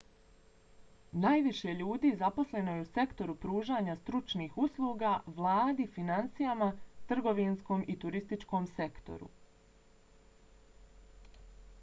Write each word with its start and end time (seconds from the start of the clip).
najviše 1.23 1.73
ljudi 1.81 2.11
zaposleno 2.21 2.73
je 2.77 2.85
u 2.85 2.87
sektoru 2.95 3.35
pružanja 3.43 3.95
stručnih 3.99 4.57
usluga 4.65 5.11
vladi 5.41 5.87
finansijama 5.99 6.71
trgovinskom 7.13 7.85
i 7.87 7.99
turističkom 8.07 8.69
sektoru 8.79 9.31